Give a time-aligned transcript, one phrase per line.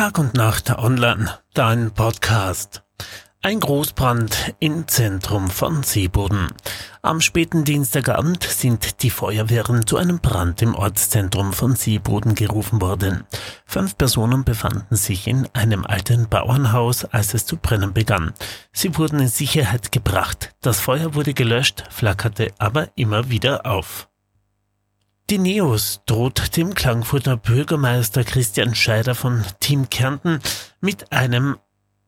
[0.00, 2.82] Tag und Nacht online, dein Podcast.
[3.42, 6.46] Ein Großbrand im Zentrum von Seeboden.
[7.02, 13.24] Am späten Dienstagabend sind die Feuerwehren zu einem Brand im Ortszentrum von Seeboden gerufen worden.
[13.66, 18.32] Fünf Personen befanden sich in einem alten Bauernhaus, als es zu brennen begann.
[18.72, 20.54] Sie wurden in Sicherheit gebracht.
[20.62, 24.09] Das Feuer wurde gelöscht, flackerte aber immer wieder auf.
[25.30, 30.40] Die Neos droht dem Klangfurter Bürgermeister Christian Scheider von Team Kärnten
[30.80, 31.56] mit einem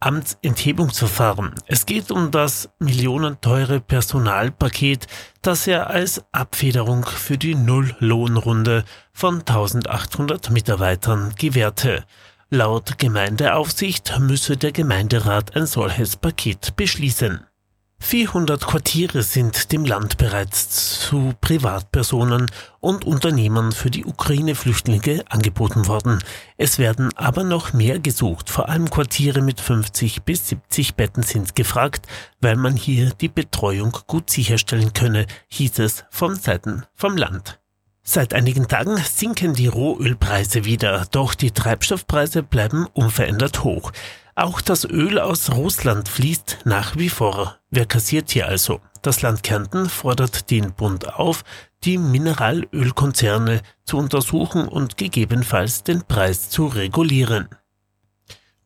[0.00, 1.54] Amtsenthebungsverfahren.
[1.66, 5.06] Es geht um das millionenteure Personalpaket,
[5.42, 12.06] das er als Abfederung für die Nulllohnrunde von 1800 Mitarbeitern gewährte.
[12.48, 17.44] Laut Gemeindeaufsicht müsse der Gemeinderat ein solches Paket beschließen.
[18.02, 22.50] 400 Quartiere sind dem Land bereits zu Privatpersonen
[22.80, 26.18] und Unternehmen für die Ukraine-Flüchtlinge angeboten worden.
[26.56, 28.50] Es werden aber noch mehr gesucht.
[28.50, 32.06] Vor allem Quartiere mit 50 bis 70 Betten sind gefragt,
[32.40, 37.60] weil man hier die Betreuung gut sicherstellen könne, hieß es von Seiten vom Land.
[38.02, 43.92] Seit einigen Tagen sinken die Rohölpreise wieder, doch die Treibstoffpreise bleiben unverändert hoch.
[44.34, 47.58] Auch das Öl aus Russland fließt nach wie vor.
[47.70, 48.80] Wer kassiert hier also?
[49.02, 51.42] Das Land Kärnten fordert den Bund auf,
[51.84, 57.48] die Mineralölkonzerne zu untersuchen und gegebenenfalls den Preis zu regulieren.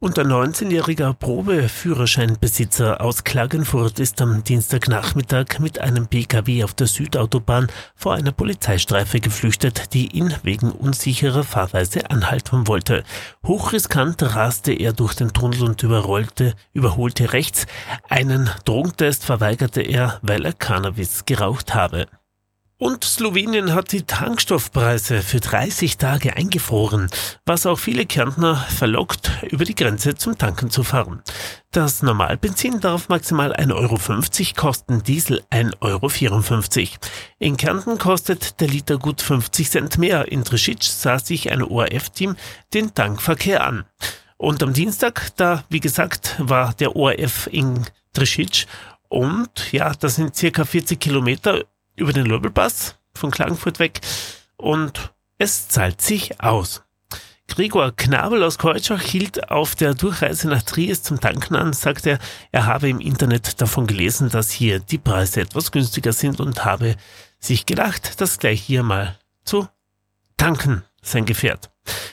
[0.00, 7.68] Und ein 19-jähriger Probeführerscheinbesitzer aus Klagenfurt ist am Dienstagnachmittag mit einem Pkw auf der Südautobahn
[7.94, 13.02] vor einer Polizeistreife geflüchtet, die ihn wegen unsicherer Fahrweise anhalten wollte.
[13.46, 17.66] Hochriskant raste er durch den Tunnel und überrollte, überholte rechts.
[18.08, 22.08] Einen Drogentest verweigerte er, weil er Cannabis geraucht habe.
[22.76, 27.08] Und Slowenien hat die Tankstoffpreise für 30 Tage eingefroren,
[27.46, 31.22] was auch viele Kärntner verlockt, über die Grenze zum Tanken zu fahren.
[31.70, 33.98] Das Normalbenzin darf maximal 1,50 Euro
[34.56, 36.88] kosten, Diesel 1,54 Euro.
[37.38, 40.32] In Kärnten kostet der Liter gut 50 Cent mehr.
[40.32, 42.34] In Trischitsch sah sich ein ORF-Team
[42.74, 43.84] den Tankverkehr an.
[44.36, 48.66] Und am Dienstag, da, wie gesagt, war der ORF in Trischitsch
[49.08, 51.62] und ja, das sind circa 40 Kilometer
[51.96, 54.00] über den Löbelpass von Klagenfurt weg
[54.56, 56.82] und es zahlt sich aus.
[57.46, 62.18] Gregor Knabel aus Keutschach hielt auf der Durchreise nach Triest zum Tanken an, sagt er,
[62.50, 66.96] er habe im Internet davon gelesen, dass hier die Preise etwas günstiger sind und habe
[67.38, 69.68] sich gedacht, das gleich hier mal zu
[70.36, 71.70] tanken, sein Gefährt.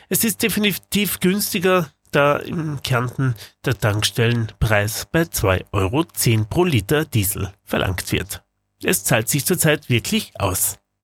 [0.09, 6.06] Es ist definitiv günstiger, da im Kärnten der Tankstellenpreis bei 2,10 Euro
[6.50, 8.44] pro Liter Diesel verlangt wird.
[8.84, 10.81] Es zahlt sich zurzeit wirklich aus.